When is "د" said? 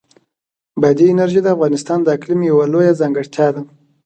1.43-1.47, 2.03-2.07